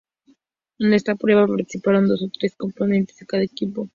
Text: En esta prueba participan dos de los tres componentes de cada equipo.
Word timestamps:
En 0.79 0.93
esta 0.95 1.13
prueba 1.13 1.45
participan 1.45 2.07
dos 2.07 2.21
de 2.21 2.25
los 2.25 2.33
tres 2.35 2.55
componentes 2.55 3.17
de 3.17 3.27
cada 3.27 3.43
equipo. 3.43 3.87